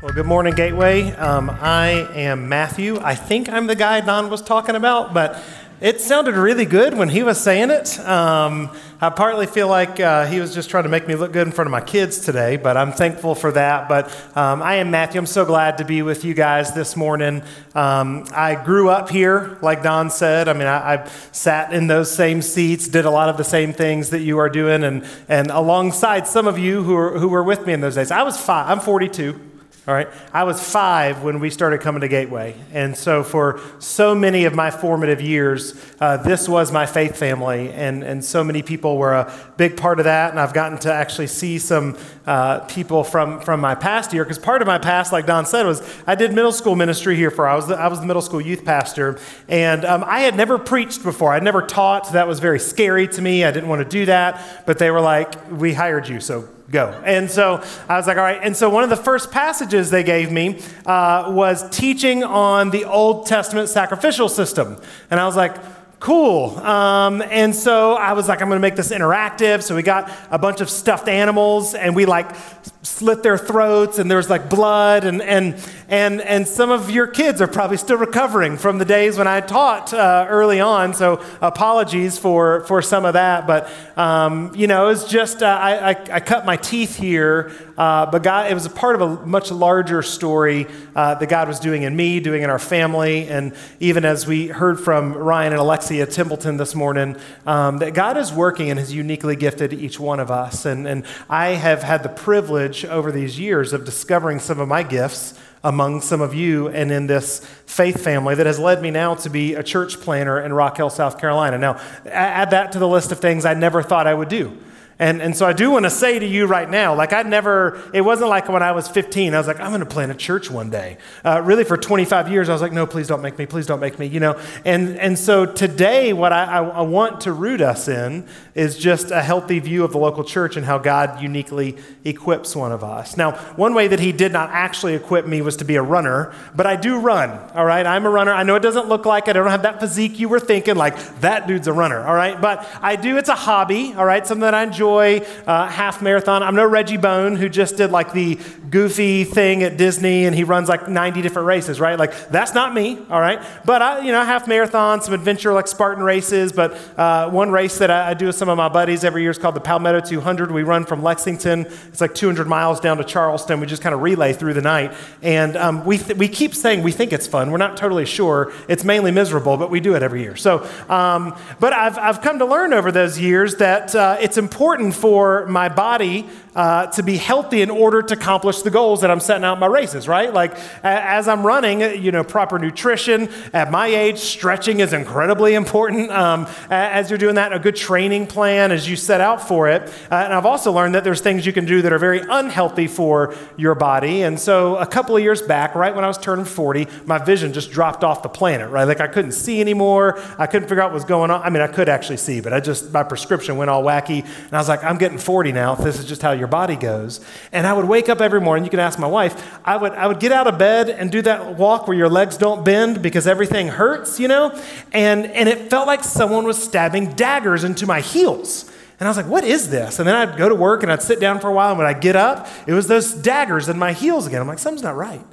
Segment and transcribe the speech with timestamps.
[0.00, 1.10] Well, good morning, Gateway.
[1.14, 3.00] Um, I am Matthew.
[3.00, 5.42] I think I'm the guy Don was talking about, but
[5.82, 7.98] it sounded really good when he was saying it.
[7.98, 8.70] Um,
[9.00, 11.52] I partly feel like uh, he was just trying to make me look good in
[11.52, 13.88] front of my kids today, but I'm thankful for that.
[13.88, 14.06] But
[14.36, 15.18] um, I am Matthew.
[15.18, 17.42] I'm so glad to be with you guys this morning.
[17.74, 20.46] Um, I grew up here, like Don said.
[20.46, 23.72] I mean, I, I, sat in those same seats, did a lot of the same
[23.72, 27.42] things that you are doing, and, and alongside some of you who were, who were
[27.42, 28.12] with me in those days.
[28.12, 29.51] I was five, I'm 42.
[29.84, 30.06] All right.
[30.32, 32.54] I was five when we started coming to Gateway.
[32.72, 37.68] And so, for so many of my formative years, uh, this was my faith family.
[37.72, 40.30] And, and so many people were a big part of that.
[40.30, 44.22] And I've gotten to actually see some uh, people from, from my past year.
[44.22, 47.32] Because part of my past, like Don said, was I did middle school ministry here
[47.32, 49.18] for, I was the, I was the middle school youth pastor.
[49.48, 51.32] And um, I had never preached before.
[51.32, 52.12] I'd never taught.
[52.12, 53.42] That was very scary to me.
[53.42, 54.64] I didn't want to do that.
[54.64, 57.00] But they were like, we hired you, so go.
[57.04, 58.40] And so I was like, all right.
[58.42, 62.86] And so one of the first passages they gave me uh, was teaching on the
[62.86, 64.78] Old Testament sacrificial system.
[65.10, 65.54] And I was like,
[66.00, 66.58] cool.
[66.58, 69.62] Um, and so I was like, I'm going to make this interactive.
[69.62, 72.34] So we got a bunch of stuffed animals and we like
[72.82, 75.04] slit their throats and there was like blood.
[75.04, 75.54] And, and,
[75.88, 79.40] and, and some of your kids are probably still recovering from the days when I
[79.40, 80.92] taught uh, early on.
[80.92, 83.46] So apologies for, for some of that.
[83.46, 87.52] But, um, you know, it was just, uh, I, I, I, cut my teeth here.
[87.78, 90.66] Uh, but God, it was a part of a much larger story
[90.96, 93.28] uh, that God was doing in me, doing in our family.
[93.28, 97.16] And even as we heard from Ryan and Alexia Templeton this morning
[97.46, 100.66] um, that God is working and has uniquely gifted each one of us.
[100.66, 104.82] And, and I have had the privilege over these years of discovering some of my
[104.82, 109.14] gifts among some of you and in this faith family that has led me now
[109.14, 111.58] to be a church planter in Rock Hill, South Carolina.
[111.58, 114.56] Now, add that to the list of things I never thought I would do.
[115.02, 117.82] And, and so I do want to say to you right now, like I never,
[117.92, 120.14] it wasn't like when I was 15, I was like, I'm going to plant a
[120.14, 120.96] church one day.
[121.24, 123.80] Uh, really, for 25 years, I was like, no, please don't make me, please don't
[123.80, 124.40] make me, you know.
[124.64, 129.10] And, and so today, what I, I, I want to root us in is just
[129.10, 133.16] a healthy view of the local church and how God uniquely equips one of us.
[133.16, 136.32] Now, one way that He did not actually equip me was to be a runner,
[136.54, 137.84] but I do run, all right?
[137.84, 138.32] I'm a runner.
[138.32, 140.76] I know it doesn't look like it, I don't have that physique you were thinking,
[140.76, 142.40] like that dude's a runner, all right?
[142.40, 144.24] But I do, it's a hobby, all right?
[144.24, 146.42] Something that I enjoy uh, half marathon.
[146.42, 148.38] I'm no Reggie Bone who just did like the
[148.70, 151.98] goofy thing at Disney and he runs like 90 different races, right?
[151.98, 153.40] Like that's not me, all right?
[153.64, 156.52] But I, you know, half marathon, some adventure like Spartan races.
[156.52, 159.30] But uh, one race that I, I, do with some of my buddies every year
[159.30, 160.50] is called the Palmetto 200.
[160.50, 161.66] We run from Lexington.
[161.88, 163.60] It's like 200 miles down to Charleston.
[163.60, 166.82] We just kind of relay through the night, and um, we th- we keep saying
[166.82, 167.50] we think it's fun.
[167.50, 168.52] We're not totally sure.
[168.68, 170.36] It's mainly miserable, but we do it every year.
[170.36, 174.71] So, um, but I've I've come to learn over those years that uh, it's important
[174.72, 179.10] important for my body uh, to be healthy in order to accomplish the goals that
[179.10, 180.32] I'm setting out in my races, right?
[180.32, 183.28] Like as I'm running, you know, proper nutrition.
[183.52, 186.10] At my age, stretching is incredibly important.
[186.10, 189.82] Um, as you're doing that, a good training plan as you set out for it.
[190.10, 192.86] Uh, and I've also learned that there's things you can do that are very unhealthy
[192.86, 194.22] for your body.
[194.22, 197.52] And so a couple of years back, right when I was turning 40, my vision
[197.52, 198.84] just dropped off the planet, right?
[198.84, 200.20] Like I couldn't see anymore.
[200.38, 201.42] I couldn't figure out what was going on.
[201.42, 204.22] I mean, I could actually see, but I just, my prescription went all wacky.
[204.24, 205.74] And I was like, I'm getting 40 now.
[205.74, 207.20] This is just how your body goes.
[207.52, 208.64] And I would wake up every morning.
[208.64, 209.58] You can ask my wife.
[209.64, 212.36] I would, I would get out of bed and do that walk where your legs
[212.36, 214.60] don't bend because everything hurts, you know?
[214.92, 218.68] And, and it felt like someone was stabbing daggers into my heels.
[218.98, 220.00] And I was like, what is this?
[220.00, 221.70] And then I'd go to work and I'd sit down for a while.
[221.70, 224.40] And when I get up, it was those daggers in my heels again.
[224.40, 225.24] I'm like, something's not right.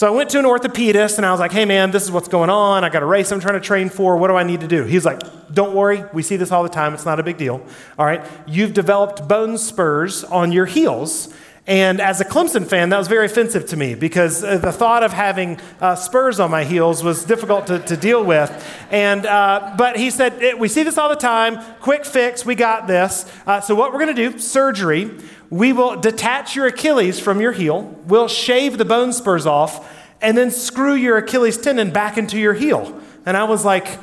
[0.00, 2.26] So I went to an orthopedist and I was like, hey man, this is what's
[2.26, 2.84] going on.
[2.84, 4.16] I got a race I'm trying to train for.
[4.16, 4.84] What do I need to do?
[4.84, 5.20] He's like,
[5.52, 6.04] don't worry.
[6.14, 6.94] We see this all the time.
[6.94, 7.62] It's not a big deal.
[7.98, 8.24] All right.
[8.46, 11.28] You've developed bone spurs on your heels.
[11.66, 15.02] And as a Clemson fan, that was very offensive to me because uh, the thought
[15.02, 18.50] of having uh, spurs on my heels was difficult to, to deal with.
[18.90, 21.62] And, uh, but he said, We see this all the time.
[21.80, 22.44] Quick fix.
[22.44, 23.30] We got this.
[23.46, 25.10] Uh, so, what we're going to do, surgery.
[25.50, 27.82] We will detach your Achilles from your heel.
[28.06, 29.92] We'll shave the bone spurs off
[30.22, 33.00] and then screw your Achilles tendon back into your heel.
[33.26, 33.98] And I was like,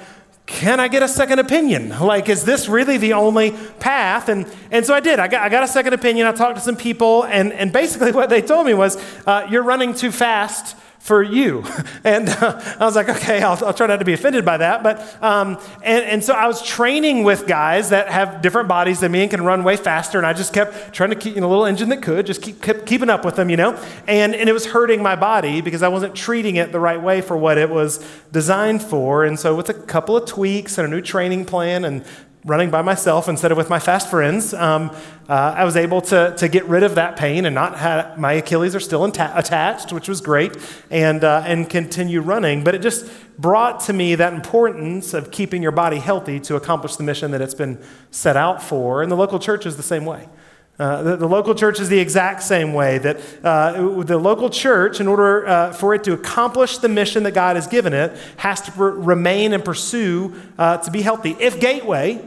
[0.48, 1.90] can I get a second opinion?
[1.90, 4.30] Like, is this really the only path?
[4.30, 5.20] And, and so I did.
[5.20, 6.26] I got, I got a second opinion.
[6.26, 8.96] I talked to some people, and, and basically what they told me was,
[9.28, 11.64] uh, you're running too fast for you.
[12.04, 14.82] And uh, I was like, okay, I'll, I'll, try not to be offended by that.
[14.82, 19.12] But, um, and, and so I was training with guys that have different bodies than
[19.12, 20.18] me and can run way faster.
[20.18, 22.42] And I just kept trying to keep, you know, a little engine that could, just
[22.42, 23.74] keep, keep keeping up with them, you know?
[24.08, 27.20] And, and it was hurting my body because I wasn't treating it the right way
[27.20, 29.26] for what it was designed for.
[29.26, 32.06] And so with a couple of tweaks and a new training plan and
[32.48, 34.90] running by myself instead of with my fast friends, um,
[35.28, 38.34] uh, I was able to, to get rid of that pain and not have my
[38.34, 40.56] Achilles are still inta- attached, which was great,
[40.90, 42.64] and, uh, and continue running.
[42.64, 46.96] But it just brought to me that importance of keeping your body healthy to accomplish
[46.96, 49.04] the mission that it's been set out for.
[49.04, 50.30] And the local church is the same way.
[50.80, 55.00] Uh, the, the, local church is the exact same way that uh, the local church,
[55.00, 58.62] in order uh, for it to accomplish the mission that God has given it, has
[58.62, 61.36] to remain and pursue uh, to be healthy.
[61.40, 62.22] If Gateway,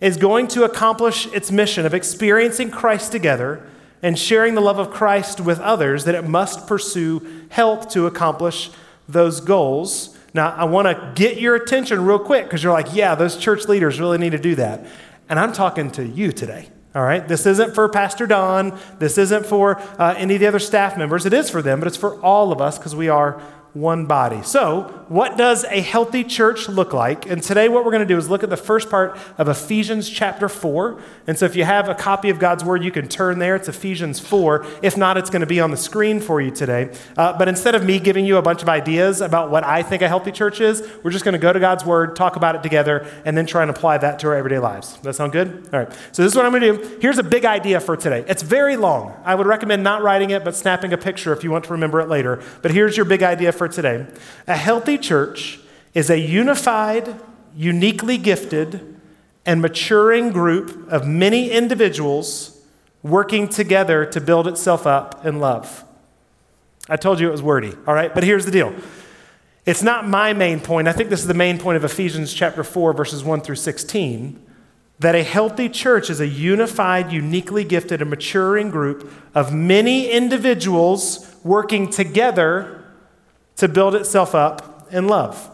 [0.00, 3.66] is going to accomplish its mission of experiencing Christ together
[4.02, 8.70] and sharing the love of Christ with others, that it must pursue help to accomplish
[9.08, 10.16] those goals.
[10.34, 13.66] Now, I want to get your attention real quick because you're like, yeah, those church
[13.66, 14.86] leaders really need to do that.
[15.28, 16.68] And I'm talking to you today.
[16.94, 18.78] All right, this isn't for Pastor Don.
[18.98, 21.26] This isn't for uh, any of the other staff members.
[21.26, 23.42] It is for them, but it's for all of us because we are
[23.74, 24.42] one body.
[24.42, 27.26] So, what does a healthy church look like?
[27.26, 30.08] And today, what we're going to do is look at the first part of Ephesians
[30.08, 31.00] chapter 4.
[31.26, 33.56] And so, if you have a copy of God's Word, you can turn there.
[33.56, 34.64] It's Ephesians 4.
[34.82, 36.94] If not, it's going to be on the screen for you today.
[37.16, 40.02] Uh, but instead of me giving you a bunch of ideas about what I think
[40.02, 42.62] a healthy church is, we're just going to go to God's Word, talk about it
[42.62, 44.94] together, and then try and apply that to our everyday lives.
[44.94, 45.68] Does that sound good?
[45.72, 45.92] All right.
[46.12, 46.98] So, this is what I'm going to do.
[47.00, 48.24] Here's a big idea for today.
[48.28, 49.14] It's very long.
[49.24, 52.00] I would recommend not writing it, but snapping a picture if you want to remember
[52.00, 52.42] it later.
[52.62, 54.06] But here's your big idea for today.
[54.46, 55.60] A healthy church
[55.92, 57.20] is a unified,
[57.54, 58.96] uniquely gifted,
[59.44, 62.60] and maturing group of many individuals
[63.02, 65.84] working together to build itself up in love.
[66.88, 68.14] I told you it was wordy, all right?
[68.14, 68.74] But here's the deal.
[69.66, 70.88] It's not my main point.
[70.88, 74.46] I think this is the main point of Ephesians chapter 4, verses 1 through 16
[75.00, 81.34] that a healthy church is a unified, uniquely gifted, and maturing group of many individuals
[81.44, 82.77] working together
[83.58, 85.50] to build itself up in love.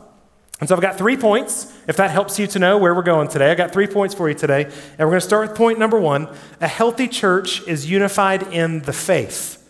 [0.61, 3.29] And so I've got three points, if that helps you to know where we're going
[3.29, 3.51] today.
[3.51, 4.65] I've got three points for you today.
[4.65, 6.29] And we're going to start with point number one
[6.61, 9.64] a healthy church is unified in the faith.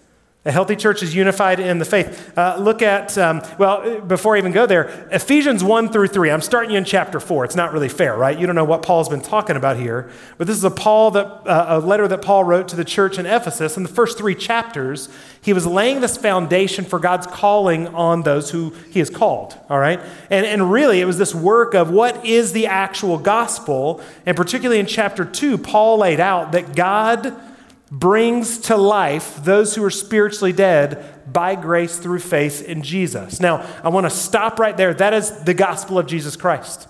[0.46, 2.36] A healthy church is unified in the faith.
[2.36, 6.30] Uh, look at, um, well, before I even go there, Ephesians 1 through 3.
[6.30, 7.46] I'm starting you in chapter 4.
[7.46, 8.38] It's not really fair, right?
[8.38, 10.10] You don't know what Paul's been talking about here.
[10.36, 13.18] But this is a, Paul that, uh, a letter that Paul wrote to the church
[13.18, 13.78] in Ephesus.
[13.78, 15.08] In the first three chapters,
[15.40, 19.78] he was laying this foundation for God's calling on those who he has called, all
[19.78, 19.98] right?
[20.28, 24.02] And, and really, it was this work of what is the actual gospel.
[24.26, 27.34] And particularly in chapter 2, Paul laid out that God
[27.98, 33.40] brings to life those who are spiritually dead by grace through faith in Jesus.
[33.40, 34.92] Now, I want to stop right there.
[34.92, 36.88] That is the gospel of Jesus Christ.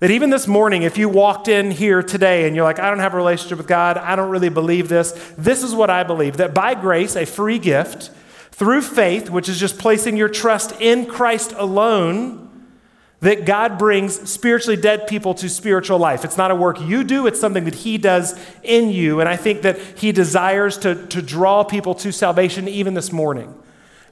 [0.00, 2.98] That even this morning, if you walked in here today and you're like, I don't
[2.98, 6.38] have a relationship with God, I don't really believe this, this is what I believe
[6.38, 8.10] that by grace, a free gift,
[8.50, 12.43] through faith, which is just placing your trust in Christ alone,
[13.24, 16.26] that God brings spiritually dead people to spiritual life.
[16.26, 19.20] It's not a work you do, it's something that He does in you.
[19.20, 23.54] And I think that He desires to, to draw people to salvation even this morning.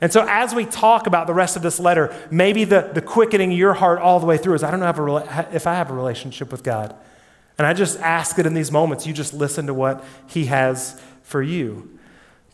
[0.01, 3.53] And so, as we talk about the rest of this letter, maybe the, the quickening
[3.53, 5.19] your heart all the way through is I don't know
[5.53, 6.97] if I have a relationship with God.
[7.59, 9.07] And I just ask it in these moments.
[9.07, 11.99] You just listen to what He has for you.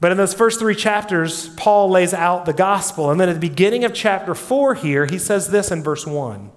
[0.01, 3.11] But in those first three chapters, Paul lays out the gospel.
[3.11, 6.53] And then at the beginning of chapter four here, he says this in verse one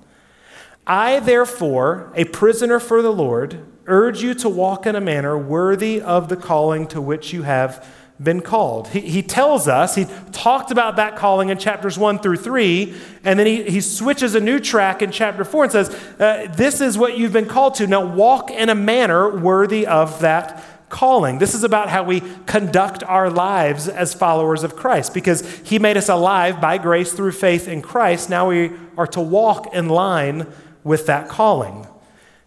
[0.85, 6.01] I, therefore, a prisoner for the Lord, urge you to walk in a manner worthy
[6.01, 7.87] of the calling to which you have
[8.21, 8.87] been called.
[8.89, 12.93] He, he tells us, he talked about that calling in chapters one through three,
[13.23, 16.81] and then he, he switches a new track in chapter four and says, uh, This
[16.81, 17.87] is what you've been called to.
[17.87, 20.63] Now walk in a manner worthy of that
[21.01, 21.39] calling.
[21.39, 25.97] This is about how we conduct our lives as followers of Christ because He made
[25.97, 28.29] us alive by grace through faith in Christ.
[28.29, 30.45] Now we are to walk in line
[30.83, 31.87] with that calling.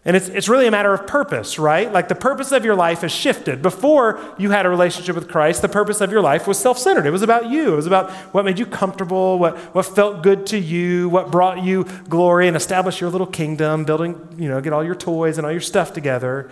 [0.05, 1.91] And it's, it's really a matter of purpose, right?
[1.91, 3.61] Like the purpose of your life has shifted.
[3.61, 7.05] Before you had a relationship with Christ, the purpose of your life was self centered.
[7.05, 7.73] It was about you.
[7.73, 11.61] It was about what made you comfortable, what, what felt good to you, what brought
[11.61, 15.45] you glory and established your little kingdom, building, you know, get all your toys and
[15.45, 16.49] all your stuff together.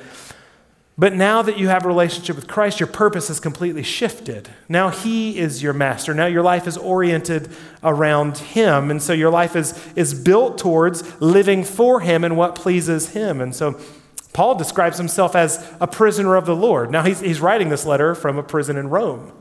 [0.97, 4.49] But now that you have a relationship with Christ, your purpose has completely shifted.
[4.69, 6.13] Now He is your master.
[6.13, 7.49] Now your life is oriented
[7.83, 8.91] around Him.
[8.91, 13.41] And so your life is, is built towards living for Him and what pleases Him.
[13.41, 13.79] And so
[14.33, 16.91] Paul describes himself as a prisoner of the Lord.
[16.91, 19.31] Now he's, he's writing this letter from a prison in Rome.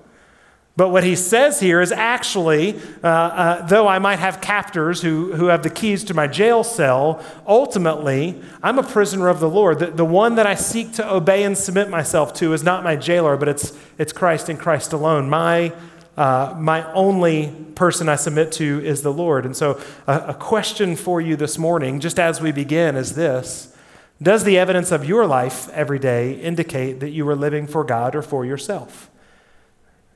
[0.74, 5.34] But what he says here is actually, uh, uh, though I might have captors who,
[5.34, 9.80] who have the keys to my jail cell, ultimately, I'm a prisoner of the Lord.
[9.80, 12.96] The, the one that I seek to obey and submit myself to is not my
[12.96, 15.28] jailer, but it's, it's Christ and Christ alone.
[15.28, 15.74] My,
[16.16, 19.44] uh, my only person I submit to is the Lord.
[19.44, 23.76] And so, a, a question for you this morning, just as we begin, is this
[24.22, 28.14] Does the evidence of your life every day indicate that you are living for God
[28.14, 29.10] or for yourself?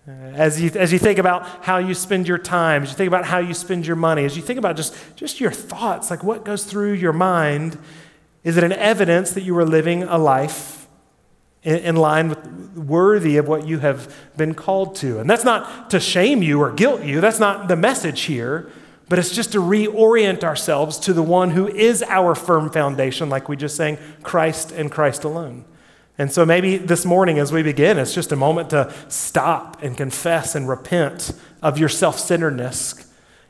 [0.09, 3.09] Uh, as you, as you think about how you spend your time, as you think
[3.09, 6.23] about how you spend your money, as you think about just, just your thoughts, like
[6.23, 7.77] what goes through your mind,
[8.45, 10.87] is it an evidence that you are living a life
[11.65, 12.47] in, in line with
[12.77, 15.19] worthy of what you have been called to?
[15.19, 18.71] And that's not to shame you or guilt you, that's not the message here,
[19.09, 23.49] but it's just to reorient ourselves to the one who is our firm foundation, like
[23.49, 25.65] we just sang, Christ and Christ alone.
[26.19, 29.97] And so maybe this morning as we begin, it's just a moment to stop and
[29.97, 31.33] confess and repent
[31.63, 33.07] of your self centeredness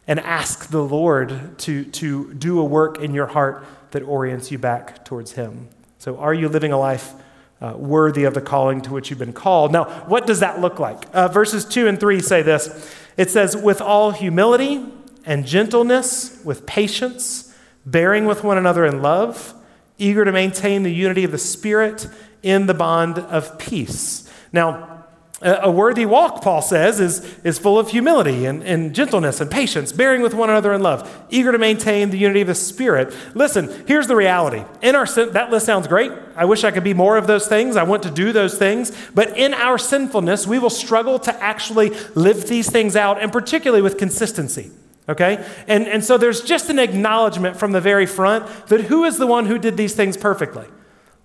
[0.09, 4.59] and ask the Lord to, to do a work in your heart that orients you
[4.59, 5.69] back towards Him.
[5.99, 7.15] So, are you living a life
[7.61, 9.73] uh, worthy of the calling to which you've been called?
[9.73, 11.05] Now, what does that look like?
[11.13, 14.85] Uh, verses 2 and 3 say this it says, with all humility
[15.25, 17.55] and gentleness, with patience,
[17.85, 19.55] bearing with one another in love,
[19.99, 22.09] eager to maintain the unity of the Spirit
[22.47, 24.31] in the bond of peace.
[24.53, 25.05] Now,
[25.43, 29.93] a worthy walk, Paul says, is, is full of humility and, and gentleness and patience,
[29.93, 33.15] bearing with one another in love, eager to maintain the unity of the Spirit.
[33.35, 34.65] Listen, here's the reality.
[34.81, 36.11] In our sin, that list sounds great.
[36.37, 37.77] I wish I could be more of those things.
[37.77, 38.97] I want to do those things.
[39.13, 43.83] But in our sinfulness, we will struggle to actually live these things out, and particularly
[43.83, 44.71] with consistency.
[45.07, 45.45] Okay?
[45.67, 49.27] And, and so there's just an acknowledgement from the very front that who is the
[49.27, 50.67] one who did these things perfectly?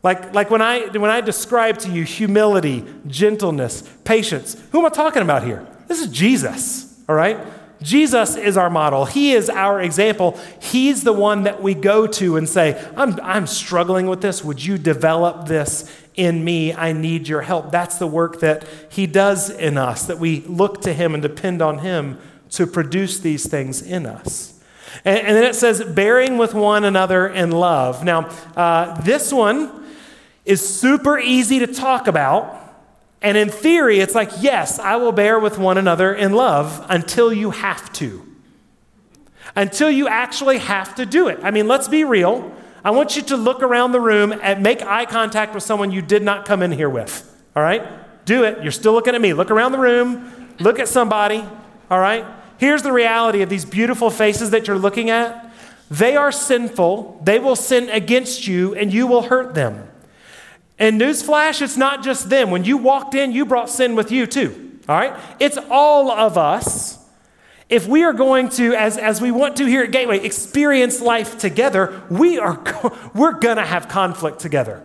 [0.04, 4.90] Like, like when, I, when I describe to you humility, gentleness, patience, who am I
[4.90, 5.68] talking about here?
[5.88, 7.38] This is Jesus, all right?
[7.82, 9.06] Jesus is our model.
[9.06, 10.40] He is our example.
[10.60, 14.44] He's the one that we go to and say, I'm, I'm struggling with this.
[14.44, 16.74] Would you develop this in me?
[16.74, 17.72] I need your help.
[17.72, 21.62] That's the work that He does in us, that we look to Him and depend
[21.62, 22.20] on Him
[22.52, 24.60] to produce these things in us.
[25.04, 28.04] And, and then it says, bearing with one another in love.
[28.04, 29.81] Now, uh, this one,
[30.46, 32.58] is super easy to talk about.
[33.22, 37.32] And in theory, it's like, yes, I will bear with one another in love until
[37.32, 38.26] you have to.
[39.56, 41.40] Until you actually have to do it.
[41.44, 42.52] I mean, let's be real.
[42.84, 46.02] I want you to look around the room and make eye contact with someone you
[46.02, 47.28] did not come in here with.
[47.56, 47.86] All right?
[48.26, 48.64] Do it.
[48.64, 49.34] You're still looking at me.
[49.34, 50.50] Look around the room.
[50.60, 51.44] Look at somebody.
[51.92, 52.26] All right?
[52.58, 55.54] Here's the reality of these beautiful faces that you're looking at.
[55.92, 57.22] They are sinful.
[57.24, 59.91] They will sin against you, and you will hurt them.
[60.82, 62.50] And newsflash, it's not just them.
[62.50, 64.80] When you walked in, you brought sin with you too.
[64.90, 65.16] All right?
[65.40, 66.98] It's all of us.
[67.70, 71.38] If we are going to, as, as we want to here at Gateway, experience life
[71.38, 72.60] together, we are
[73.14, 74.82] we're gonna have conflict together.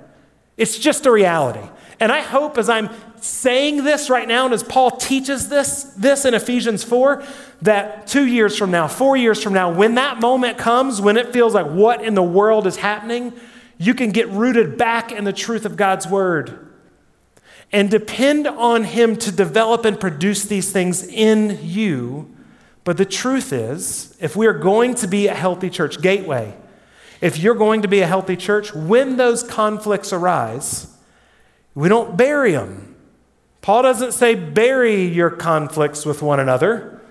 [0.59, 1.67] It's just a reality.
[1.99, 2.91] And I hope as I'm
[3.23, 7.25] saying this right now, and as Paul teaches this, this in Ephesians 4,
[7.63, 11.33] that two years from now, four years from now, when that moment comes, when it
[11.33, 13.33] feels like what in the world is happening,
[13.79, 16.67] you can get rooted back in the truth of God's word
[17.73, 22.33] and depend on Him to develop and produce these things in you.
[22.85, 26.55] But the truth is, if we are going to be a healthy church, Gateway,
[27.21, 30.97] if you're going to be a healthy church, when those conflicts arise,
[31.75, 32.95] we don't bury them.
[33.61, 37.03] Paul doesn't say bury your conflicts with one another,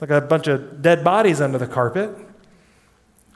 [0.00, 2.16] like a bunch of dead bodies under the carpet.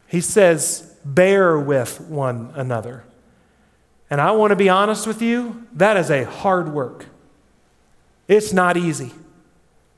[0.07, 3.05] He says, bear with one another.
[4.11, 7.07] And I want to be honest with you, that is a hard work.
[8.27, 9.12] It's not easy.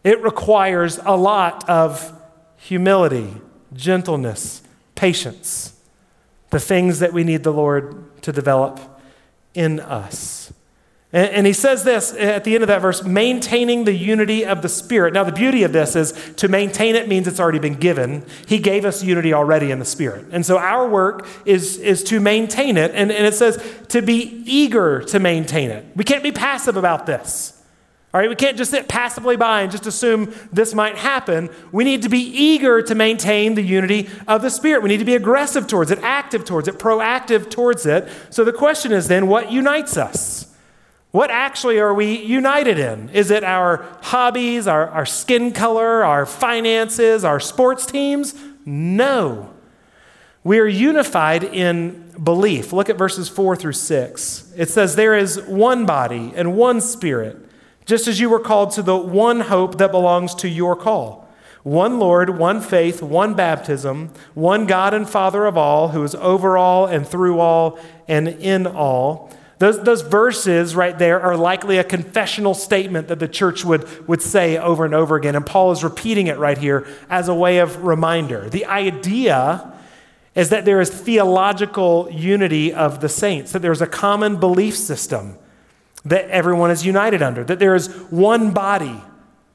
[0.02, 2.16] It requires a lot of
[2.56, 3.34] humility,
[3.72, 4.62] gentleness,
[4.94, 5.74] patience,
[6.50, 8.80] the things that we need the Lord to develop
[9.54, 10.39] in us.
[11.12, 14.68] And, he says this at the end of that verse maintaining the unity of the
[14.68, 15.12] Spirit.
[15.12, 18.24] Now, the beauty of this is to maintain it means it's already been given.
[18.46, 20.26] He gave us unity already in the Spirit.
[20.30, 22.92] And so our work is, is to maintain it.
[22.94, 25.84] And, and it says to be eager to maintain it.
[25.96, 27.60] We can't be passive about this.
[28.14, 31.48] All right, we can't just sit passively by and just assume this might happen.
[31.72, 34.82] We need to be eager to maintain the unity of the Spirit.
[34.82, 38.08] We need to be aggressive towards it, active towards it, proactive towards it.
[38.30, 40.49] So the question is then, what unites us?
[41.10, 43.08] What actually are we united in?
[43.10, 48.34] Is it our hobbies, our, our skin color, our finances, our sports teams?
[48.64, 49.52] No.
[50.44, 52.72] We are unified in belief.
[52.72, 54.52] Look at verses 4 through 6.
[54.56, 57.36] It says, There is one body and one spirit
[57.90, 61.28] just as you were called to the one hope that belongs to your call.
[61.64, 66.56] One Lord, one faith, one baptism, one God and Father of all, who is over
[66.56, 69.30] all and through all and in all.
[69.60, 74.22] Those, those verses right there are likely a confessional statement that the church would, would
[74.22, 75.36] say over and over again.
[75.36, 78.48] And Paul is repeating it right here as a way of reminder.
[78.48, 79.70] The idea
[80.34, 85.36] is that there is theological unity of the saints, that there's a common belief system
[86.06, 88.98] that everyone is united under, that there is one body,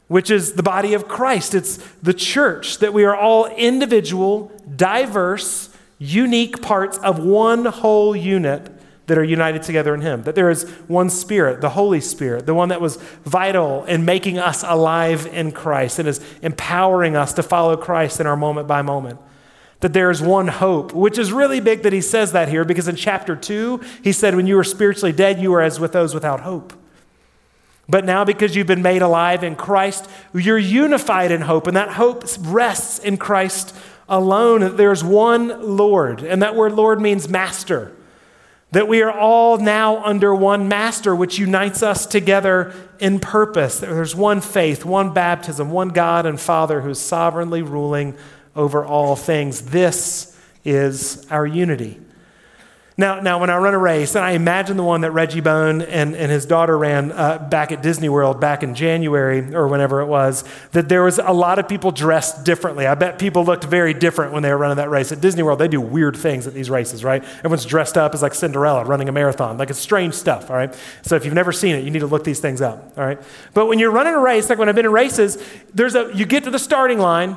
[0.08, 1.56] which is the body of Christ.
[1.56, 8.75] It's the church, that we are all individual, diverse, unique parts of one whole unit
[9.08, 10.24] that are united together in Him.
[10.24, 14.38] That there is one Spirit, the Holy Spirit, the one that was vital in making
[14.38, 18.82] us alive in Christ and is empowering us to follow Christ in our moment by
[18.82, 19.20] moment
[19.82, 22.88] that there is one hope, which is really big that he says that here because
[22.88, 26.14] in chapter 2, he said, When you were spiritually dead, you were as with those
[26.14, 26.74] without hope.
[27.88, 31.90] But now, because you've been made alive in Christ, you're unified in hope, and that
[31.90, 33.76] hope rests in Christ
[34.10, 34.76] alone.
[34.76, 37.96] There's one Lord, and that word Lord means master.
[38.72, 43.80] That we are all now under one master, which unites us together in purpose.
[43.80, 48.16] There's one faith, one baptism, one God and Father who's sovereignly ruling
[48.56, 49.62] over all things.
[49.62, 52.00] This is our unity.
[52.98, 55.82] Now, now, when I run a race, and I imagine the one that Reggie Bone
[55.82, 60.00] and, and his daughter ran uh, back at Disney World back in January or whenever
[60.00, 62.88] it was, that there was a lot of people dressed differently.
[62.88, 65.12] I bet people looked very different when they were running that race.
[65.12, 67.22] At Disney World, they do weird things at these races, right?
[67.40, 69.58] Everyone's dressed up as like Cinderella running a marathon.
[69.58, 70.74] Like it's strange stuff, all right?
[71.02, 73.22] So if you've never seen it, you need to look these things up, all right?
[73.54, 75.38] But when you're running a race, like when I've been in races,
[75.74, 77.36] there's a, you get to the starting line,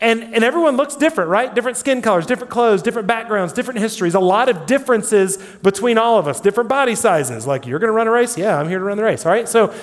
[0.00, 1.54] and, and everyone looks different, right?
[1.54, 6.18] Different skin colors, different clothes, different backgrounds, different histories, a lot of differences between all
[6.18, 7.46] of us, different body sizes.
[7.46, 8.38] Like, you're going to run a race?
[8.38, 9.46] Yeah, I'm here to run the race, all right?
[9.46, 9.74] So,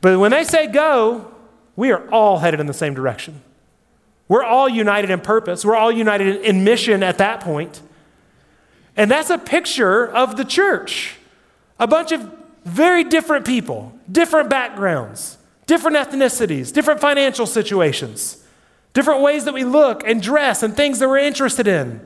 [0.00, 1.30] but when they say go,
[1.74, 3.42] we are all headed in the same direction.
[4.28, 7.82] We're all united in purpose, we're all united in mission at that point.
[8.96, 11.16] And that's a picture of the church.
[11.78, 12.32] A bunch of
[12.64, 15.36] very different people, different backgrounds,
[15.66, 18.42] different ethnicities, different financial situations
[18.96, 22.00] different ways that we look and dress and things that we're interested in.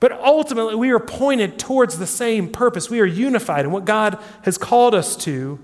[0.00, 2.90] But ultimately, we are pointed towards the same purpose.
[2.90, 5.58] We are unified in what God has called us to,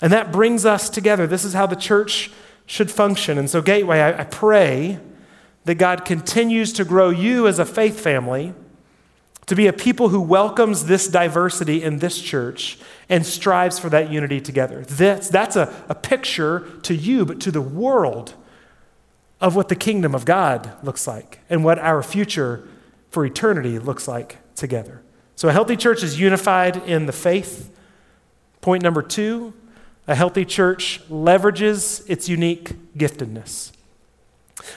[0.00, 1.26] and that brings us together.
[1.26, 2.30] This is how the church
[2.64, 3.36] should function.
[3.36, 5.00] And so, Gateway, I, I pray
[5.66, 8.54] that God continues to grow you as a faith family
[9.44, 12.78] to be a people who welcomes this diversity in this church
[13.10, 14.82] and strives for that unity together.
[14.82, 18.32] That's, that's a, a picture to you, but to the world
[19.40, 22.68] of what the kingdom of God looks like and what our future
[23.10, 25.02] for eternity looks like together.
[25.36, 27.74] So, a healthy church is unified in the faith.
[28.60, 29.54] Point number two
[30.06, 33.72] a healthy church leverages its unique giftedness.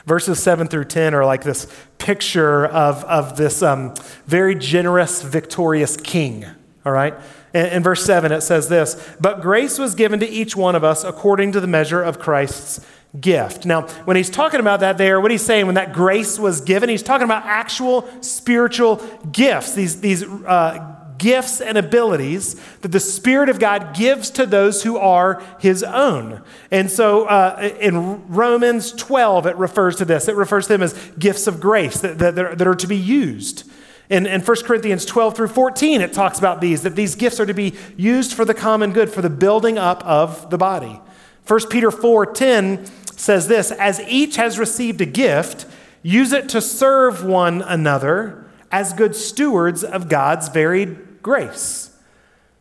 [0.05, 3.93] Verses 7 through 10 are like this picture of, of this um,
[4.25, 6.45] very generous, victorious king,
[6.85, 7.15] all right?
[7.53, 10.83] In, in verse 7, it says this But grace was given to each one of
[10.83, 12.85] us according to the measure of Christ's
[13.19, 13.65] gift.
[13.65, 16.89] Now, when he's talking about that there, what he's saying when that grace was given,
[16.89, 18.95] he's talking about actual spiritual
[19.31, 24.83] gifts, these, these uh, gifts and abilities that the Spirit of God gives to those
[24.83, 26.41] who are His own.
[26.69, 30.27] And so uh, in Romans 12, it refers to this.
[30.27, 33.69] It refers to them as gifts of grace that, that, that are to be used.
[34.09, 37.45] In, in 1 Corinthians 12 through 14, it talks about these, that these gifts are
[37.45, 40.99] to be used for the common good, for the building up of the body.
[41.47, 42.85] 1 Peter 4 10
[43.19, 45.65] says this As each has received a gift,
[46.01, 51.91] use it to serve one another as good stewards of God's varied grace.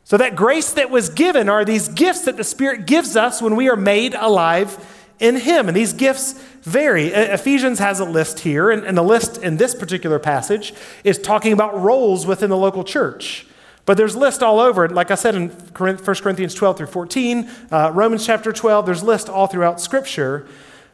[0.04, 3.56] So, that grace that was given are these gifts that the Spirit gives us when
[3.56, 4.76] we are made alive
[5.18, 5.68] in Him.
[5.68, 7.06] And these gifts vary.
[7.06, 11.52] Ephesians has a list here, and, and the list in this particular passage is talking
[11.52, 13.46] about roles within the local church.
[13.84, 14.88] But there's list all over.
[14.88, 19.28] Like I said in 1 Corinthians 12 through 14, uh, Romans chapter 12, there's list
[19.28, 20.46] all throughout Scripture.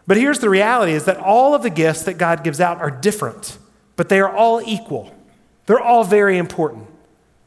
[0.06, 2.90] But here's the reality is that all of the gifts that God gives out are
[2.90, 3.58] different,
[3.96, 5.14] but they are all equal.
[5.66, 6.86] They're all very important.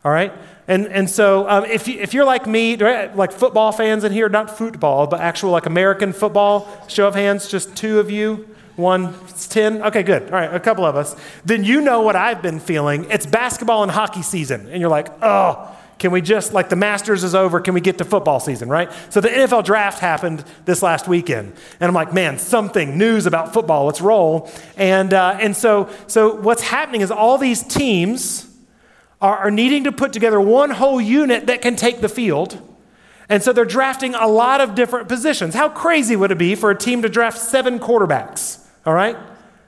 [0.06, 0.32] All right?
[0.68, 4.30] And, and so um, if, you, if you're like me, like football fans in here,
[4.30, 8.48] not football, but actual like American football, show of hands, just two of you.
[8.76, 9.82] One, it's 10.
[9.84, 10.24] Okay, good.
[10.24, 11.16] All right, a couple of us.
[11.46, 13.06] Then you know what I've been feeling.
[13.10, 14.68] It's basketball and hockey season.
[14.68, 18.00] And you're like, oh, can we just, like the Masters is over, can we get
[18.00, 18.92] to football season, right?
[19.10, 21.54] So the NFL draft happened this last weekend.
[21.80, 24.50] And I'm like, man, something, news about football, let's roll.
[24.78, 28.48] And, uh, and so, so what's happening is all these teams
[29.22, 32.60] are, are needing to put together one whole unit that can take the field
[33.30, 35.56] And so they're drafting a lot of different positions.
[35.56, 38.61] How crazy would it be for a team to draft seven quarterbacks?
[38.86, 39.18] All right?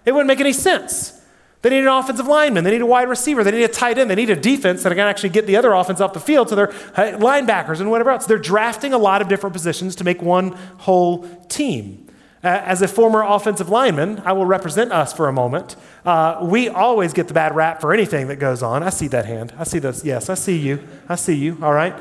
[0.05, 1.21] It wouldn't make any sense.
[1.61, 2.65] They need an offensive lineman.
[2.65, 3.41] They need a wide receiver.
[3.41, 4.09] They need a tight end.
[4.09, 6.55] They need a defense that can actually get the other offense off the field to
[6.55, 8.25] their linebackers and whatever else.
[8.25, 10.49] They're drafting a lot of different positions to make one
[10.79, 12.05] whole team.
[12.43, 15.77] Uh, as a former offensive lineman, I will represent us for a moment.
[16.03, 18.83] Uh, we always get the bad rap for anything that goes on.
[18.83, 19.53] I see that hand.
[19.57, 20.03] I see this.
[20.03, 20.85] Yes, I see you.
[21.07, 21.57] I see you.
[21.61, 21.95] All right.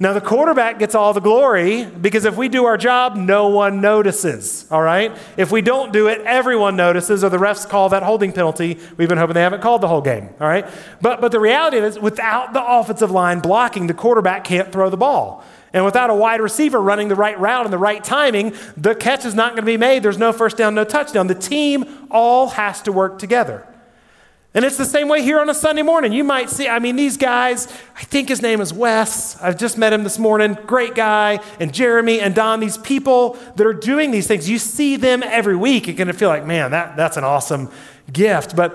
[0.00, 3.80] Now, the quarterback gets all the glory because if we do our job, no one
[3.80, 5.16] notices, all right?
[5.36, 8.78] If we don't do it, everyone notices, or the refs call that holding penalty.
[8.96, 10.64] We've been hoping they haven't called the whole game, all right?
[11.00, 14.96] But, but the reality is, without the offensive line blocking, the quarterback can't throw the
[14.96, 15.44] ball.
[15.72, 19.24] And without a wide receiver running the right route and the right timing, the catch
[19.24, 20.04] is not going to be made.
[20.04, 21.26] There's no first down, no touchdown.
[21.26, 23.66] The team all has to work together.
[24.54, 26.12] And it's the same way here on a Sunday morning.
[26.12, 29.40] You might see, I mean, these guys, I think his name is Wes.
[29.42, 30.56] I've just met him this morning.
[30.66, 31.40] Great guy.
[31.60, 35.54] And Jeremy and Don, these people that are doing these things, you see them every
[35.54, 35.86] week.
[35.86, 37.70] You're going to feel like, man, that, that's an awesome
[38.10, 38.56] gift.
[38.56, 38.74] But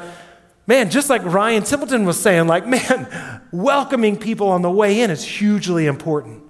[0.68, 5.10] man, just like Ryan Templeton was saying, like, man, welcoming people on the way in
[5.10, 6.43] is hugely important.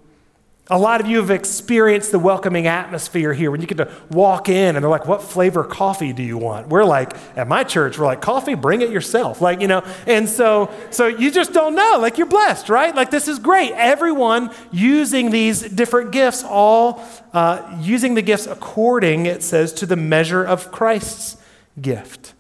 [0.70, 4.48] A lot of you have experienced the welcoming atmosphere here when you get to walk
[4.48, 6.70] in and they're like, What flavor coffee do you want?
[6.70, 9.42] We're like, at my church, we're like, Coffee, bring it yourself.
[9.42, 11.98] Like, you know, and so, so you just don't know.
[12.00, 12.96] Like, you're blessed, right?
[12.96, 13.74] Like, this is great.
[13.74, 19.98] Everyone using these different gifts, all uh, using the gifts according, it says, to the
[19.98, 21.44] measure of Christ's
[21.82, 22.34] gift.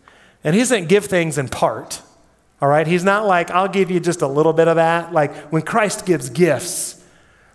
[0.45, 2.01] And he doesn't give things in part,
[2.61, 2.87] all right?
[2.87, 5.11] He's not like, I'll give you just a little bit of that.
[5.11, 7.02] Like, when Christ gives gifts,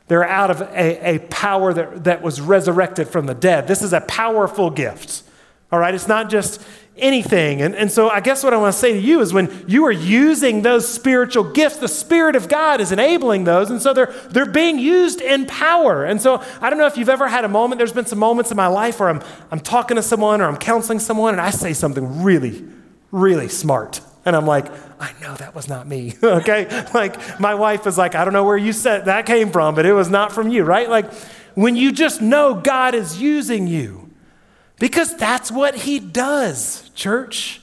[0.08, 3.68] they're out of a, a power that, that was resurrected from the dead.
[3.68, 5.22] This is a powerful gift.
[5.70, 6.62] All right, it's not just
[6.96, 7.60] anything.
[7.62, 9.84] And, and so I guess what I want to say to you is when you
[9.84, 13.70] are using those spiritual gifts, the Spirit of God is enabling those.
[13.70, 16.04] And so they're, they're being used in power.
[16.04, 18.50] And so I don't know if you've ever had a moment, there's been some moments
[18.50, 21.50] in my life where I'm, I'm talking to someone or I'm counseling someone and I
[21.50, 22.64] say something really,
[23.12, 24.00] really smart.
[24.28, 24.66] And I'm like,
[25.00, 26.14] I know that was not me.
[26.22, 26.86] okay?
[26.92, 29.86] Like, my wife is like, I don't know where you said that came from, but
[29.86, 30.88] it was not from you, right?
[30.88, 31.12] Like,
[31.54, 34.10] when you just know God is using you,
[34.78, 37.60] because that's what He does, church.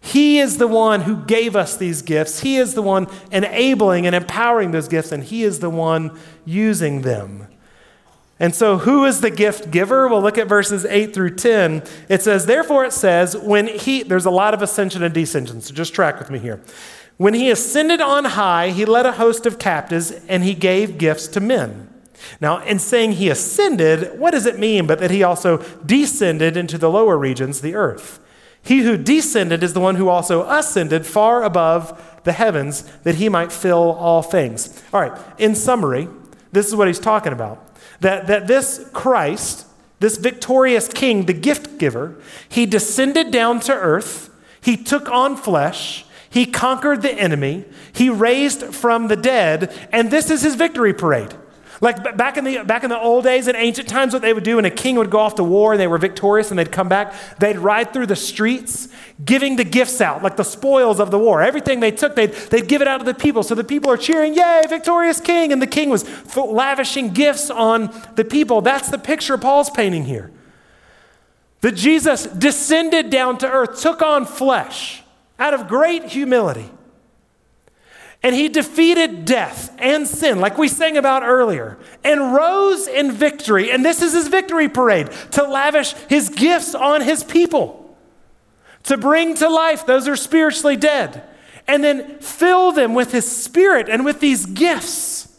[0.00, 2.40] He is the one who gave us these gifts.
[2.40, 7.02] He is the one enabling and empowering those gifts, and He is the one using
[7.02, 7.46] them.
[8.38, 10.08] And so, who is the gift giver?
[10.08, 11.82] Well, look at verses 8 through 10.
[12.08, 15.72] It says, Therefore, it says, when he, there's a lot of ascension and descension, so
[15.72, 16.60] just track with me here.
[17.16, 21.28] When he ascended on high, he led a host of captives and he gave gifts
[21.28, 21.88] to men.
[22.40, 26.76] Now, in saying he ascended, what does it mean but that he also descended into
[26.76, 28.20] the lower regions, the earth?
[28.62, 33.28] He who descended is the one who also ascended far above the heavens that he
[33.28, 34.82] might fill all things.
[34.92, 36.08] All right, in summary,
[36.52, 37.65] this is what he's talking about.
[38.00, 39.66] That, that this Christ,
[40.00, 42.16] this victorious king, the gift giver,
[42.48, 44.30] he descended down to earth,
[44.60, 50.30] he took on flesh, he conquered the enemy, he raised from the dead, and this
[50.30, 51.34] is his victory parade.
[51.80, 54.44] Like back in, the, back in the old days, in ancient times, what they would
[54.44, 56.72] do when a king would go off to war and they were victorious and they'd
[56.72, 58.88] come back, they'd ride through the streets
[59.24, 61.42] giving the gifts out, like the spoils of the war.
[61.42, 63.42] Everything they took, they'd, they'd give it out to the people.
[63.42, 65.52] So the people are cheering, Yay, victorious king!
[65.52, 68.62] And the king was lavishing gifts on the people.
[68.62, 70.30] That's the picture Paul's painting here.
[71.60, 75.02] That Jesus descended down to earth, took on flesh
[75.38, 76.70] out of great humility
[78.26, 83.70] and he defeated death and sin, like we sang about earlier, and rose in victory.
[83.70, 87.96] And this is his victory parade to lavish his gifts on his people,
[88.82, 91.22] to bring to life those who are spiritually dead,
[91.68, 95.32] and then fill them with his spirit and with these gifts.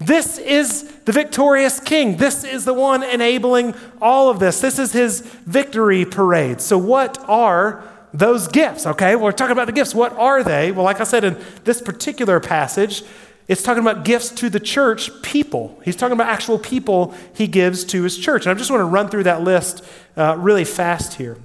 [0.00, 2.18] This is the victorious king.
[2.18, 4.60] This is the one enabling all of this.
[4.60, 6.60] This is his victory parade.
[6.60, 7.82] So, what are
[8.12, 9.16] those gifts, okay?
[9.16, 9.94] We're talking about the gifts.
[9.94, 10.72] What are they?
[10.72, 13.04] Well, like I said in this particular passage,
[13.48, 15.80] it's talking about gifts to the church people.
[15.84, 18.46] He's talking about actual people he gives to his church.
[18.46, 19.84] And I just want to run through that list
[20.16, 21.36] uh, really fast here.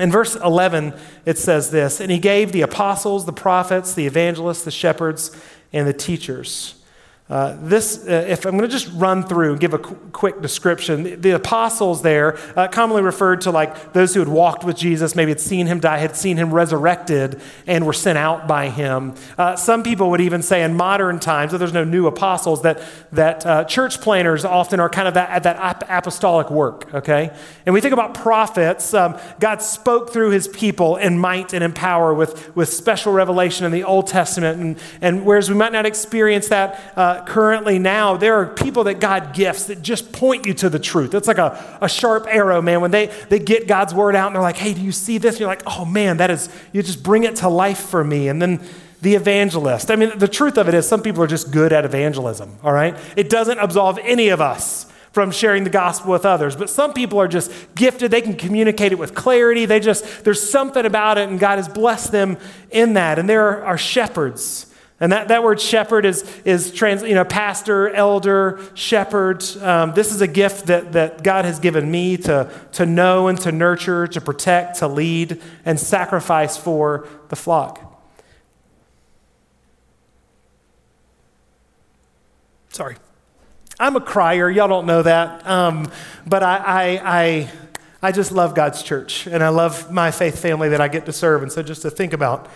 [0.00, 0.94] In verse 11,
[1.26, 5.30] it says this And he gave the apostles, the prophets, the evangelists, the shepherds,
[5.72, 6.79] and the teachers.
[7.30, 10.42] Uh, this, uh, if I'm going to just run through and give a qu- quick
[10.42, 14.76] description, the, the apostles there, uh, commonly referred to like those who had walked with
[14.76, 18.68] Jesus, maybe had seen him die, had seen him resurrected, and were sent out by
[18.68, 19.14] him.
[19.38, 22.82] Uh, some people would even say in modern times, that there's no new apostles, that,
[23.12, 27.30] that uh, church planters often are kind of that, that apostolic work, okay?
[27.64, 31.72] And we think about prophets, um, God spoke through his people in might and in
[31.72, 34.60] power with, with special revelation in the Old Testament.
[34.60, 39.34] And, and whereas we might not experience that currently now, there are people that God
[39.34, 41.14] gifts that just point you to the truth.
[41.14, 42.80] It's like a, a sharp arrow, man.
[42.80, 45.34] When they, they get God's word out and they're like, hey, do you see this?
[45.34, 48.28] And you're like, oh man, that is, you just bring it to life for me.
[48.28, 48.60] And then
[49.02, 49.90] the evangelist.
[49.90, 52.72] I mean, the truth of it is, some people are just good at evangelism, all
[52.72, 52.96] right?
[53.16, 56.54] It doesn't absolve any of us from sharing the gospel with others.
[56.54, 58.10] But some people are just gifted.
[58.10, 59.66] They can communicate it with clarity.
[59.66, 62.36] They just, there's something about it, and God has blessed them
[62.70, 63.18] in that.
[63.18, 64.69] And there are shepherds.
[65.02, 69.42] And that, that word shepherd is, is trans, you know, pastor, elder, shepherd.
[69.56, 73.40] Um, this is a gift that, that God has given me to, to know and
[73.40, 77.86] to nurture, to protect, to lead, and sacrifice for the flock.
[82.68, 82.96] Sorry.
[83.78, 84.50] I'm a crier.
[84.50, 85.46] Y'all don't know that.
[85.46, 85.90] Um,
[86.26, 87.50] but I, I, I,
[88.02, 91.12] I just love God's church, and I love my faith family that I get to
[91.12, 91.42] serve.
[91.42, 92.48] And so just to think about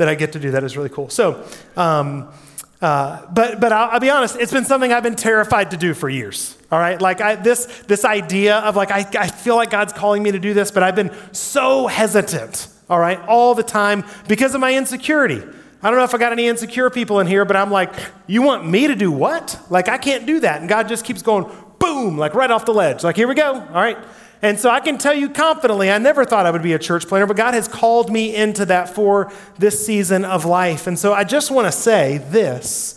[0.00, 1.10] that I get to do that is really cool.
[1.10, 2.32] So, um,
[2.80, 5.92] uh, but but I'll, I'll, be honest, it's been something I've been terrified to do
[5.92, 6.56] for years.
[6.72, 10.22] All right, like I, this this idea of like I, I feel like God's calling
[10.22, 12.68] me to do this, but I've been so hesitant.
[12.88, 15.42] All right, all the time because of my insecurity.
[15.82, 17.94] I don't know if I got any insecure people in here, but I'm like,
[18.26, 19.58] you want me to do what?
[19.70, 20.60] Like, I can't do that.
[20.60, 23.02] And God just keeps going, boom, like right off the ledge.
[23.02, 23.54] Like, here we go.
[23.54, 23.96] All right.
[24.42, 27.06] And so I can tell you confidently, I never thought I would be a church
[27.06, 30.86] planter, but God has called me into that for this season of life.
[30.86, 32.96] And so I just want to say this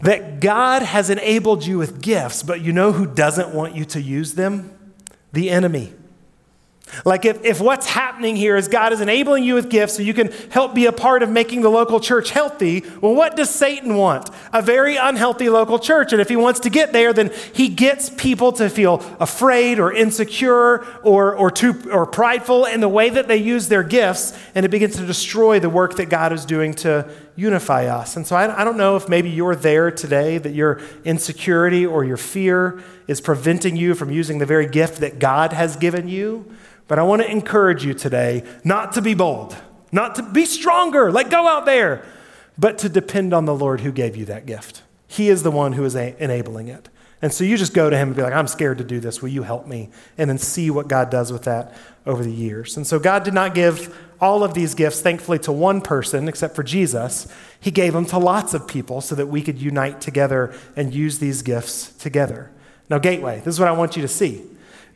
[0.00, 4.00] that God has enabled you with gifts, but you know who doesn't want you to
[4.00, 4.70] use them?
[5.32, 5.94] The enemy.
[7.04, 10.14] Like, if, if what's happening here is God is enabling you with gifts so you
[10.14, 13.96] can help be a part of making the local church healthy, well, what does Satan
[13.96, 14.30] want?
[14.52, 16.12] A very unhealthy local church.
[16.12, 19.92] And if he wants to get there, then he gets people to feel afraid or
[19.92, 24.64] insecure or, or, too, or prideful in the way that they use their gifts, and
[24.64, 28.16] it begins to destroy the work that God is doing to unify us.
[28.16, 32.04] And so I, I don't know if maybe you're there today, that your insecurity or
[32.04, 36.54] your fear is preventing you from using the very gift that God has given you.
[36.86, 39.56] But I want to encourage you today not to be bold,
[39.90, 42.04] not to be stronger, like go out there,
[42.58, 44.82] but to depend on the Lord who gave you that gift.
[45.06, 46.88] He is the one who is a- enabling it.
[47.22, 49.22] And so you just go to him and be like, I'm scared to do this.
[49.22, 49.88] Will you help me?
[50.18, 52.76] And then see what God does with that over the years.
[52.76, 56.54] And so God did not give all of these gifts, thankfully, to one person except
[56.54, 57.26] for Jesus.
[57.58, 61.18] He gave them to lots of people so that we could unite together and use
[61.18, 62.50] these gifts together.
[62.90, 64.42] Now, Gateway, this is what I want you to see.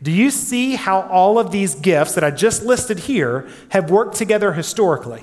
[0.03, 4.17] Do you see how all of these gifts that I just listed here have worked
[4.17, 5.23] together historically?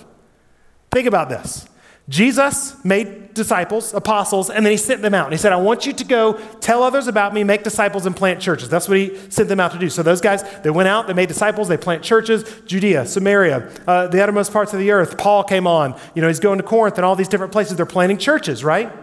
[0.91, 1.67] Think about this.
[2.07, 5.25] Jesus made disciples, apostles, and then he sent them out.
[5.25, 8.15] And he said, I want you to go tell others about me, make disciples, and
[8.15, 8.69] plant churches.
[8.69, 9.89] That's what he sent them out to do.
[9.89, 14.07] So those guys, they went out, they made disciples, they plant churches, Judea, Samaria, uh,
[14.07, 15.17] the uttermost parts of the earth.
[15.17, 15.99] Paul came on.
[16.13, 17.75] You know, he's going to Corinth and all these different places.
[17.75, 18.93] They're planting churches, right?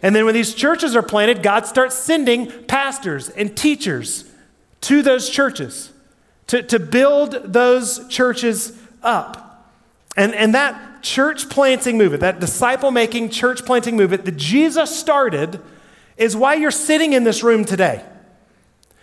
[0.00, 4.29] And then when these churches are planted, God starts sending pastors and teachers
[4.82, 5.92] to those churches,
[6.48, 9.68] to, to build those churches up.
[10.16, 15.60] And, and that church planting movement, that disciple making church planting movement that Jesus started,
[16.16, 18.04] is why you're sitting in this room today.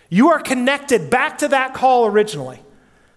[0.09, 2.61] You are connected back to that call originally.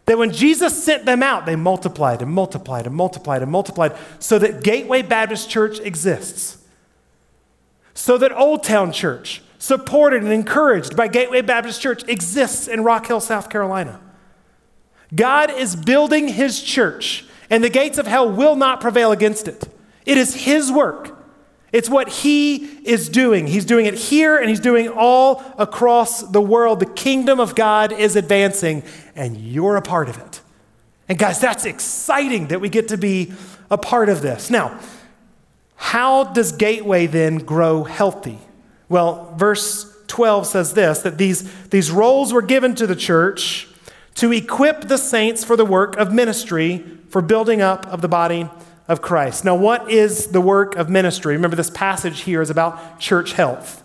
[0.06, 4.38] That when Jesus sent them out, they multiplied and multiplied and multiplied and multiplied so
[4.38, 6.58] that Gateway Baptist Church exists.
[7.94, 13.06] So that Old Town Church supported and encouraged by Gateway Baptist Church exists in Rock
[13.06, 14.00] Hill, South Carolina.
[15.14, 19.68] God is building his church, and the gates of hell will not prevail against it.
[20.06, 21.16] It is his work.
[21.72, 23.46] It's what he is doing.
[23.46, 26.80] He's doing it here and he's doing all across the world.
[26.80, 28.82] The kingdom of God is advancing,
[29.14, 30.40] and you're a part of it.
[31.06, 33.32] And guys, that's exciting that we get to be
[33.70, 34.48] a part of this.
[34.48, 34.80] Now,
[35.76, 38.38] how does Gateway then grow healthy?
[38.90, 43.68] Well, verse 12 says this that these, these roles were given to the church
[44.16, 48.50] to equip the saints for the work of ministry, for building up of the body
[48.88, 49.44] of Christ.
[49.44, 51.34] Now, what is the work of ministry?
[51.34, 53.84] Remember, this passage here is about church health.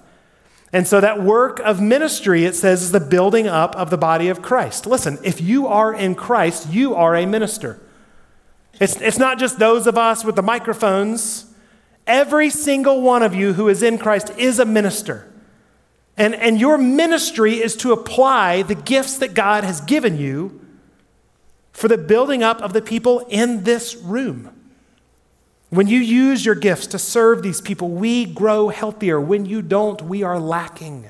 [0.73, 4.27] And so, that work of ministry, it says, is the building up of the body
[4.27, 4.87] of Christ.
[4.87, 7.79] Listen, if you are in Christ, you are a minister.
[8.79, 11.45] It's, it's not just those of us with the microphones
[12.07, 15.31] Every single one of you who is in Christ is a minister.
[16.17, 20.61] And, and your ministry is to apply the gifts that God has given you
[21.73, 24.51] for the building up of the people in this room.
[25.69, 29.19] When you use your gifts to serve these people, we grow healthier.
[29.19, 31.09] When you don't, we are lacking.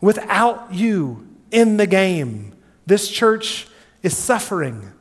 [0.00, 2.54] Without you in the game,
[2.86, 3.66] this church
[4.02, 4.92] is suffering.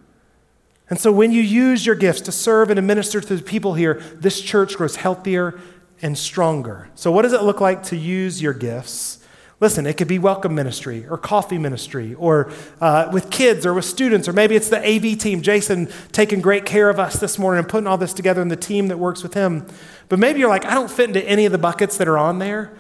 [0.91, 3.93] And so when you use your gifts to serve and administer to the people here,
[4.13, 5.57] this church grows healthier
[6.01, 6.89] and stronger.
[6.95, 9.19] So, what does it look like to use your gifts?
[9.61, 12.51] Listen, it could be welcome ministry or coffee ministry or
[12.81, 15.41] uh, with kids or with students, or maybe it's the AV team.
[15.41, 18.57] Jason taking great care of us this morning and putting all this together and the
[18.57, 19.65] team that works with him.
[20.09, 22.39] But maybe you're like, I don't fit into any of the buckets that are on
[22.39, 22.73] there.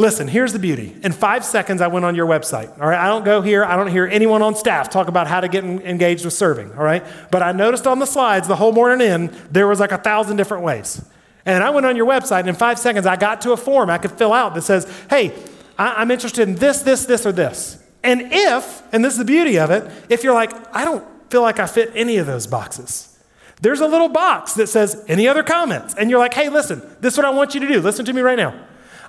[0.00, 0.96] Listen, here's the beauty.
[1.02, 2.70] In five seconds, I went on your website.
[2.80, 3.62] All right, I don't go here.
[3.62, 6.72] I don't hear anyone on staff talk about how to get engaged with serving.
[6.72, 9.92] All right, but I noticed on the slides the whole morning in there was like
[9.92, 11.04] a thousand different ways.
[11.44, 13.90] And I went on your website, and in five seconds, I got to a form
[13.90, 15.34] I could fill out that says, "Hey,
[15.78, 19.26] I- am interested in this, this, this, or this." And if, and this is the
[19.26, 22.46] beauty of it, if you're like, I don't feel like I fit any of those
[22.46, 23.18] boxes,
[23.60, 25.92] there's a little box that says, any other comments?
[25.92, 27.82] And you're like, hey, listen, this is what I want you to do.
[27.82, 28.54] Listen to me right now.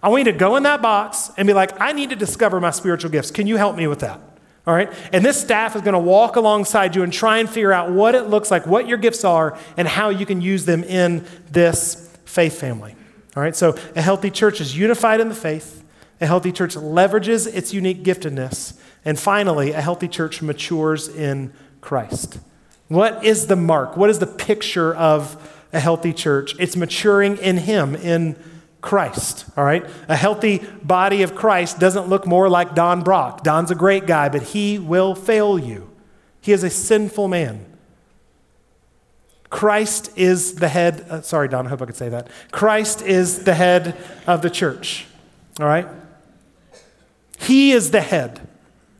[0.04, 2.60] I want you to go in that box and be like, I need to discover
[2.60, 3.32] my spiritual gifts.
[3.32, 4.20] Can you help me with that?
[4.66, 4.92] All right?
[5.12, 8.16] And this staff is going to walk alongside you and try and figure out what
[8.16, 12.16] it looks like, what your gifts are, and how you can use them in this
[12.26, 12.96] faith family.
[13.36, 13.56] All right?
[13.56, 15.84] So a healthy church is unified in the faith,
[16.20, 22.40] a healthy church leverages its unique giftedness, and finally, a healthy church matures in Christ.
[22.88, 23.98] What is the mark?
[23.98, 26.56] What is the picture of a healthy church?
[26.60, 28.36] It's maturing in Him, in
[28.82, 29.86] Christ, all right?
[30.08, 33.44] A healthy body of Christ doesn't look more like Don Brock.
[33.44, 35.90] Don's a great guy, but he will fail you.
[36.42, 37.66] He is a sinful man.
[39.52, 42.30] Christ is the head, uh, sorry, Don, I hope I could say that.
[42.52, 45.06] Christ is the head of the church,
[45.60, 45.88] all right?
[47.38, 48.48] He is the head.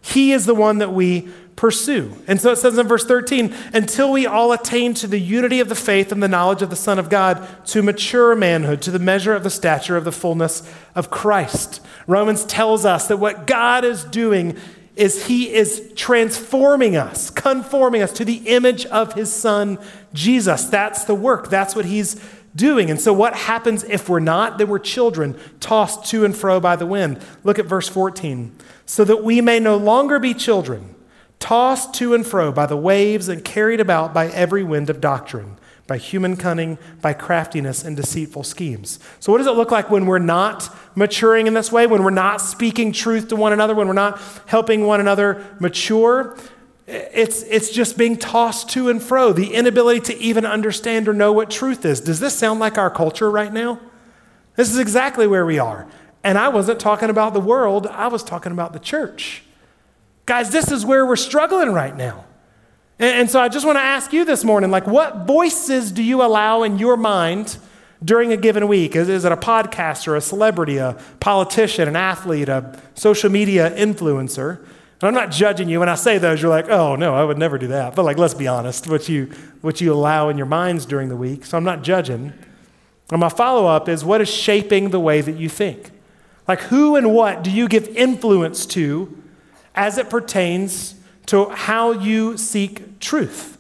[0.02, 1.30] He is the one that we
[1.62, 2.12] pursue.
[2.28, 5.70] And so it says in verse 13, until we all attain to the unity of
[5.70, 8.98] the faith and the knowledge of the Son of God, to mature manhood, to the
[8.98, 11.80] measure of the stature of the fullness of Christ.
[12.08, 14.58] Romans tells us that what God is doing
[14.96, 19.78] is he is transforming us, conforming us to the image of his son
[20.14, 20.66] Jesus.
[20.66, 21.50] That's the work.
[21.50, 22.20] That's what he's
[22.56, 22.90] doing.
[22.90, 24.58] And so what happens if we're not?
[24.58, 27.24] Then we're children tossed to and fro by the wind.
[27.44, 28.52] Look at verse 14.
[28.88, 30.96] So that we may no longer be children
[31.42, 35.58] tossed to and fro by the waves and carried about by every wind of doctrine,
[35.88, 39.00] by human cunning, by craftiness and deceitful schemes.
[39.20, 42.12] So, what does it look like when we're not maturing in this way, when we're
[42.12, 46.38] not speaking truth to one another, when we're not helping one another mature?
[46.88, 51.32] It's, it's just being tossed to and fro, the inability to even understand or know
[51.32, 52.02] what truth is.
[52.02, 53.80] Does this sound like our culture right now?
[54.56, 55.88] This is exactly where we are.
[56.24, 59.44] And I wasn't talking about the world, I was talking about the church.
[60.26, 62.26] Guys, this is where we're struggling right now.
[63.00, 66.04] And, and so I just want to ask you this morning like, what voices do
[66.04, 67.58] you allow in your mind
[68.04, 68.96] during a given week?
[68.96, 74.58] Is, is it a podcaster, a celebrity, a politician, an athlete, a social media influencer?
[74.58, 75.80] And I'm not judging you.
[75.80, 77.96] When I say those, you're like, oh, no, I would never do that.
[77.96, 79.32] But like, let's be honest, what you,
[79.62, 81.44] what you allow in your minds during the week.
[81.46, 82.34] So I'm not judging.
[83.12, 85.92] And my follow up is what is shaping the way that you think?
[86.48, 89.21] Like, who and what do you give influence to
[89.76, 90.96] as it pertains
[91.28, 93.58] to how you seek truth.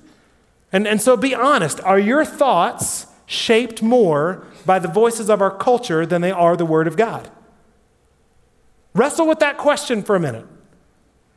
[0.72, 5.56] And, and so be honest are your thoughts shaped more by the voices of our
[5.56, 7.30] culture than they are the Word of God?
[8.94, 10.46] Wrestle with that question for a minute.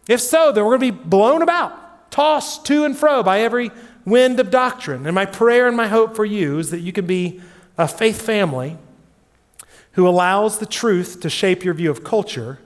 [0.09, 3.71] If so, then we're going to be blown about, tossed to and fro by every
[4.05, 5.07] wind of doctrine.
[5.07, 7.41] And my prayer and my hope for you is that you can be
[7.79, 8.77] a faith family
[9.93, 12.59] who allows the truth to shape your view of culture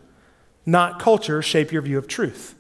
[0.69, 2.55] not culture, shape your view of truth.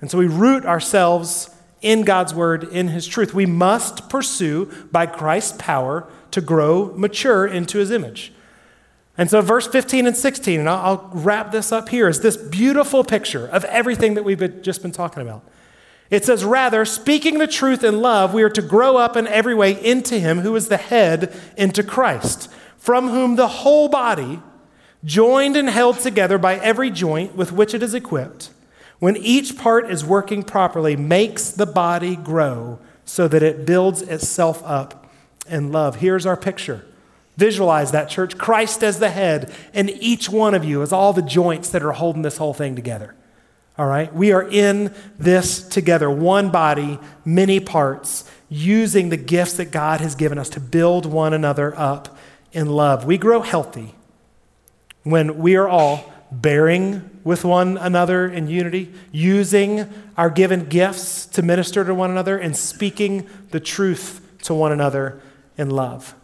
[0.00, 1.50] And so we root ourselves
[1.82, 3.34] in God's word, in his truth.
[3.34, 8.32] We must pursue, by Christ's power, to grow mature into his image.
[9.16, 13.02] And so, verse 15 and 16, and I'll, wrap this up here, is this beautiful
[13.02, 15.42] picture of everything that we've been, just been talking about.
[16.10, 19.56] It says, Rather, speaking the truth in love, we are to grow up in every
[19.56, 24.40] way into him who is the head, into Christ, from whom the whole body
[25.04, 28.50] joined and held together by every joint with which it is equipped,
[28.98, 34.62] when each part is working properly, makes the body grow so that it builds itself
[34.64, 35.06] up
[35.48, 35.96] in love.
[35.96, 36.84] Here's our picture.
[37.36, 38.36] Visualize that, church.
[38.36, 41.92] Christ as the head, and each one of you is all the joints that are
[41.92, 43.14] holding this whole thing together.
[43.78, 44.12] All right?
[44.12, 50.16] We are in this together, one body, many parts, using the gifts that God has
[50.16, 52.18] given us to build one another up
[52.52, 53.04] in love.
[53.04, 53.94] We grow healthy
[55.02, 61.42] when we are all bearing with one another in unity, using our given gifts to
[61.42, 65.20] minister to one another, and speaking the truth to one another
[65.56, 66.14] in love.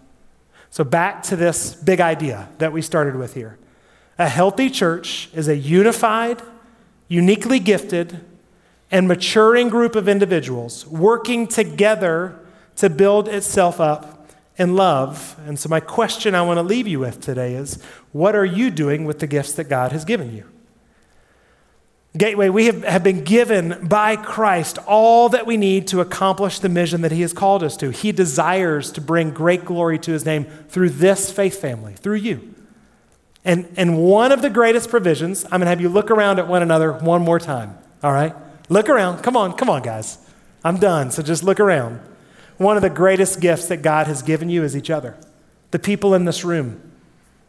[0.71, 3.59] So, back to this big idea that we started with here.
[4.19, 6.43] A healthy church is a unified,
[7.09, 8.25] uniquely gifted,
[8.91, 12.39] and maturing group of individuals working together
[12.77, 14.14] to build itself up
[14.57, 15.39] and love.
[15.47, 17.83] And so, my question I want to leave you with today is
[18.13, 20.45] what are you doing with the gifts that God has given you?
[22.17, 26.69] Gateway, we have, have been given by Christ all that we need to accomplish the
[26.69, 27.91] mission that He has called us to.
[27.91, 32.55] He desires to bring great glory to His name through this faith family, through you.
[33.45, 36.47] And, and one of the greatest provisions, I'm going to have you look around at
[36.47, 38.35] one another one more time, all right?
[38.69, 39.23] Look around.
[39.23, 40.19] Come on, come on, guys.
[40.63, 42.01] I'm done, so just look around.
[42.57, 45.17] One of the greatest gifts that God has given you is each other,
[45.71, 46.81] the people in this room,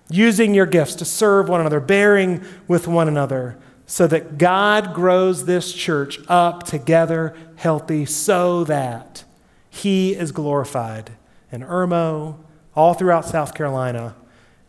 [0.09, 5.45] using your gifts to serve one another, bearing with one another so that God grows
[5.45, 9.23] this church up together, healthy, so that
[9.69, 11.11] He is glorified
[11.51, 12.37] in Irmo,
[12.75, 14.15] all throughout South Carolina,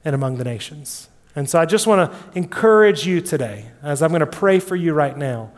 [0.04, 1.08] and among the nations.
[1.34, 4.76] And so I just want to encourage you today, as I'm going to pray for
[4.76, 5.50] you right now.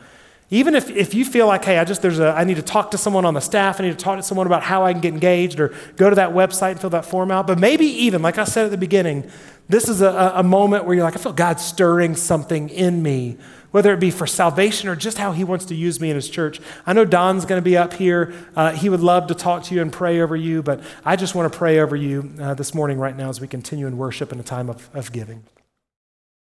[0.51, 2.91] Even if, if you feel like, hey, I just there's a I need to talk
[2.93, 5.03] to someone on the staff, I need to talk to someone about how I can
[5.03, 7.47] get engaged, or go to that website and fill that form out.
[7.47, 9.31] But maybe even, like I said at the beginning,
[9.69, 13.37] this is a, a moment where you're like, I feel God stirring something in me,
[13.73, 16.31] whether it be for salvation or just how He wants to use me in His
[16.31, 16.63] church.
[16.87, 18.33] I know Don's going to be up here.
[18.57, 21.35] Uh, he would love to talk to you and pray over you, but I just
[21.35, 24.33] want to pray over you uh, this morning, right now, as we continue in worship
[24.33, 25.45] in a time of, of giving.